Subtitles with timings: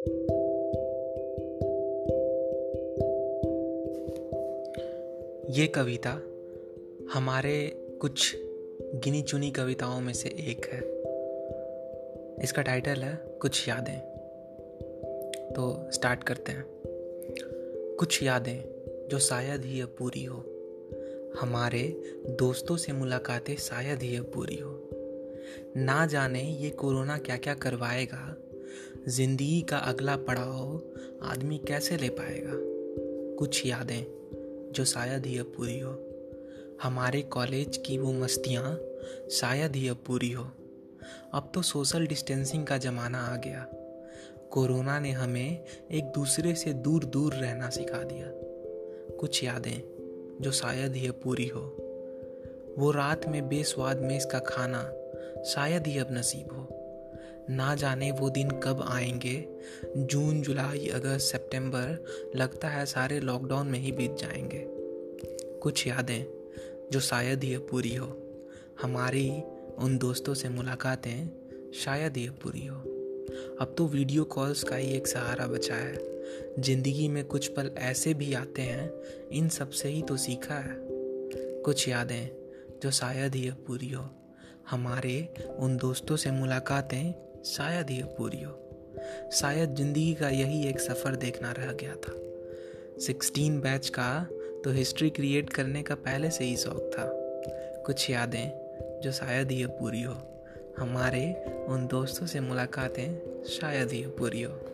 [0.00, 0.06] ये
[5.66, 6.22] कविता
[7.12, 8.36] हमारे कुछ
[8.94, 10.80] गिनी चुनी कविताओं में से एक है।
[12.44, 13.98] इसका टाइटल है, कुछ यादें।
[15.52, 16.64] तो स्टार्ट करते हैं।
[17.98, 18.64] कुछ यादें
[19.08, 20.44] जो शायद ही अब पूरी हो।
[21.40, 24.88] हमारे दोस्तों से मुलाकातें शायद ही अब पूरी हो।
[25.76, 28.36] ना जाने ये कोरोना क्या क्या करवाएगा
[29.08, 30.82] ज़िंदगी का अगला पड़ाव
[31.22, 32.52] आदमी कैसे ले पाएगा?
[33.38, 34.04] कुछ यादें
[34.72, 35.92] जो शायद ही अब पूरी हो।
[36.82, 38.80] हमारे कॉलेज की वो मस्तियाँ
[39.30, 40.44] शायद ही अब पूरी हो।
[41.34, 43.66] अब तो सोशल डिस्टेंसिंग का ज़माना आ गया।
[44.50, 48.26] कोरोना ने हमें एक दूसरे से दूर दूर रहना सिखा दिया।
[49.16, 49.82] कुछ यादें
[50.40, 51.60] जो शायद ही अब पूरी हो।
[52.78, 54.82] वो रात में बेस्वाद में इसका खाना
[55.44, 56.79] शायद ही अब नसीब हो।
[57.50, 59.48] ना जाने वो दिन कब आएँगे।
[59.96, 62.04] जून, जुलाई, अगस्त, सितंबर
[62.36, 64.66] लगता है सारे लॉकडाउन में ही बीत जाएँगे।
[65.58, 66.24] कुछ यादें
[66.92, 68.40] जो शायद ही पूरी हो।
[68.82, 69.42] हमारी
[69.78, 71.28] उन दोस्तों से मुलाकातें
[71.74, 72.76] शायद ही पूरी हो।
[73.60, 76.10] अब तो वीडियो कॉल्स का ही एक सहारा बचा है।
[76.58, 78.92] ज़िंदगी में कुछ पल ऐसे भी आते हैं,
[79.32, 80.76] इन सबसे ही तो सीखा है।
[81.62, 82.28] कुछ यादें
[82.82, 84.10] जो शायद ही पूरी हो।
[84.70, 88.56] हमारे उन दोस्तों से मुलाकातें शायद ही पूरी हो।
[89.32, 92.12] शायद ज़िंदगी का यही एक सफ़र देखना रह गया था।
[93.00, 94.26] सिक्सटीन बैच का
[94.64, 97.06] तो हिस्ट्री क्रिएट करने का पहले से ही शौक था।
[97.86, 100.16] कुछ यादें जो शायद ही पूरी हो।
[100.78, 104.69] हमारे उन दोस्तों से मुलाकातें शायद ही पूरी हो।